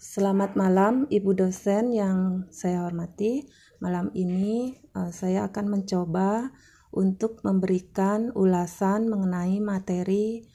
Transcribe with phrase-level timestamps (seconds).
[0.00, 3.44] Selamat malam Ibu dosen yang saya hormati.
[3.84, 6.56] Malam ini uh, saya akan mencoba
[6.88, 10.48] untuk memberikan ulasan mengenai materi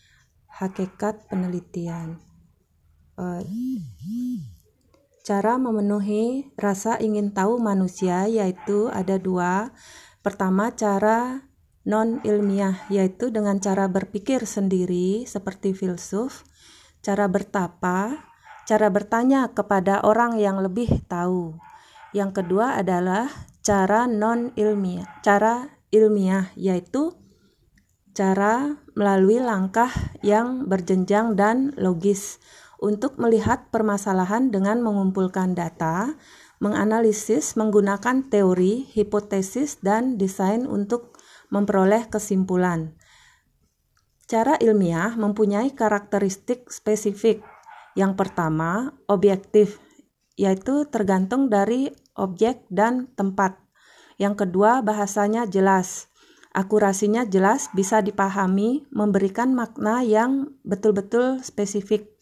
[0.50, 2.18] hakikat penelitian.
[3.22, 3.46] Uh,
[5.22, 9.70] cara memenuhi rasa ingin tahu manusia yaitu ada dua.
[10.26, 11.46] Pertama cara
[11.86, 16.42] non ilmiah yaitu dengan cara berpikir sendiri seperti filsuf,
[17.06, 18.34] cara bertapa,
[18.66, 21.58] cara bertanya kepada orang yang lebih tahu.
[22.12, 23.30] Yang kedua adalah
[23.62, 27.14] cara non ilmiah, cara ilmiah yaitu
[28.18, 29.92] cara melalui langkah
[30.26, 32.42] yang berjenjang dan logis
[32.82, 36.16] untuk melihat permasalahan dengan mengumpulkan data,
[36.64, 41.16] menganalisis menggunakan teori, hipotesis, dan desain untuk
[41.52, 42.96] memperoleh kesimpulan.
[44.26, 47.46] Cara ilmiah mempunyai karakteristik spesifik
[47.96, 49.80] yang pertama, objektif,
[50.36, 53.56] yaitu tergantung dari objek dan tempat.
[54.20, 56.12] Yang kedua, bahasanya jelas.
[56.56, 62.16] Akurasinya jelas, bisa dipahami, memberikan makna yang betul-betul spesifik.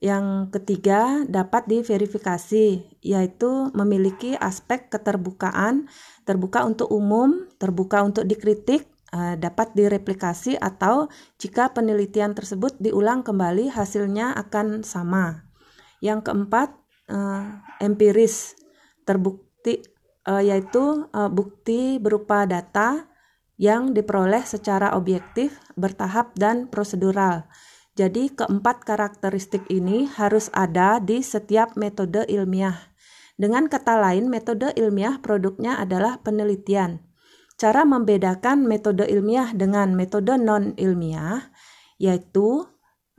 [0.00, 5.88] Yang ketiga, dapat diverifikasi, yaitu memiliki aspek keterbukaan,
[6.24, 14.38] terbuka untuk umum, terbuka untuk dikritik, dapat direplikasi atau jika penelitian tersebut diulang kembali hasilnya
[14.38, 15.50] akan sama.
[15.98, 16.78] Yang keempat,
[17.10, 18.54] uh, empiris
[19.02, 19.82] terbukti
[20.30, 23.10] uh, yaitu bukti berupa data
[23.60, 27.44] yang diperoleh secara objektif, bertahap dan prosedural.
[27.92, 32.88] Jadi keempat karakteristik ini harus ada di setiap metode ilmiah.
[33.36, 37.04] Dengan kata lain, metode ilmiah produknya adalah penelitian.
[37.60, 41.52] Cara membedakan metode ilmiah dengan metode non-ilmiah
[42.00, 42.64] yaitu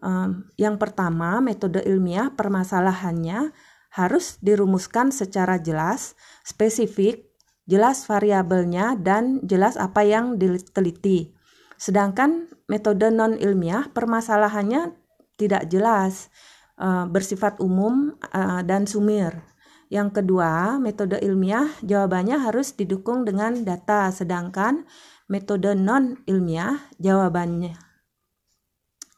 [0.02, 3.54] um, yang pertama, metode ilmiah permasalahannya
[3.94, 7.30] harus dirumuskan secara jelas, spesifik,
[7.70, 11.38] jelas variabelnya dan jelas apa yang diteliti.
[11.78, 14.98] Sedangkan metode non-ilmiah permasalahannya
[15.38, 16.34] tidak jelas,
[16.82, 19.51] uh, bersifat umum uh, dan sumir.
[19.92, 24.88] Yang kedua, metode ilmiah jawabannya harus didukung dengan data, sedangkan
[25.28, 27.92] metode non ilmiah jawabannya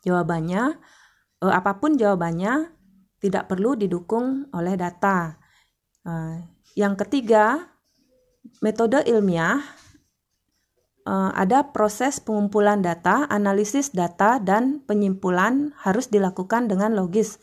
[0.03, 0.78] jawabannya
[1.41, 2.69] eh, apa pun jawabannya
[3.23, 5.39] tidak perlu didukung oleh data.
[6.03, 6.38] Eh,
[6.75, 7.72] yang ketiga,
[8.59, 9.63] metode ilmiah
[11.07, 17.40] eh, ada proses pengumpulan data, analisis data dan penyimpulan harus dilakukan dengan logis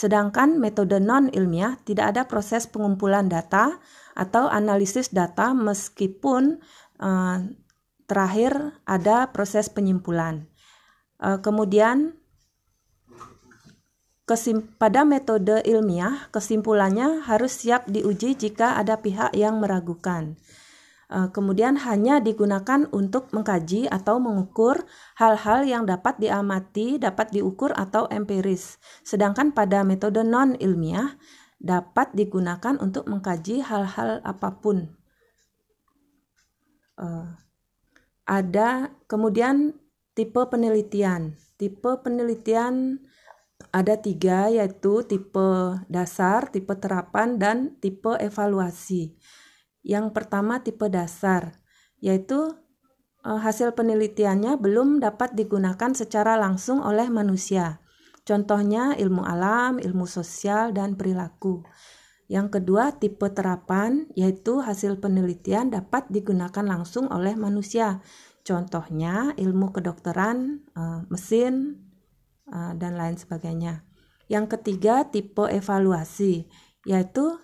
[0.00, 3.76] Sedangkan metode non-ilmiah tidak ada proses pengumpulan data
[4.16, 6.56] atau analisis data meskipun
[7.04, 7.44] uh,
[8.08, 10.48] terakhir ada proses penyimpulan.
[11.20, 12.16] Uh, kemudian
[14.80, 20.40] pada metode ilmiah kesimpulannya harus siap diuji jika ada pihak yang meragukan.
[21.10, 24.86] Eh, kemudian hanya digunakan untuk mengkaji atau mengukur
[25.18, 28.78] hal-hal yang dapat diamati, dapat diukur atau empiris.
[29.02, 31.18] Sedangkan pada metode non ilmiah
[31.58, 34.94] dapat digunakan untuk mengkaji hal-hal apa pun.
[36.94, 37.34] Uh,
[38.22, 39.74] ada kemudian
[40.14, 41.34] tipe penelitian.
[41.58, 43.02] Tipe penelitian
[43.74, 49.18] ada tiga yaitu tipe dasar, tipe terapan, dan tipe evaluasi.
[49.80, 51.56] Yang pertama tipe dasar,
[52.04, 52.52] yaitu
[53.24, 57.80] e, hasil penelitiannya belum dapat digunakan secara langsung oleh manusia.
[58.28, 61.64] Contohnya ilmu alam, ilmu sosial, dan perilaku.
[62.30, 68.04] Yang kedua, tipe terapan, yaitu hasil penelitian dapat digunakan langsung oleh manusia.
[68.46, 71.80] Contohnya ilmu kedokteran, e, mesin,
[72.46, 73.82] e, dan lain sebagainya.
[74.30, 76.46] Yang ketiga, tipe evaluasi,
[76.86, 77.34] yaitu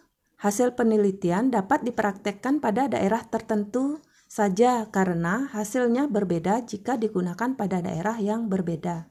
[0.46, 3.98] Hasil penelitian dapat dipraktekkan pada daerah tertentu
[4.30, 9.10] saja karena hasilnya berbeda jika digunakan pada daerah yang berbeda.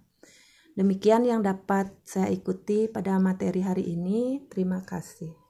[0.79, 4.48] Demikian yang dapat saya ikuti pada materi hari ini.
[4.48, 5.44] Terima kasih.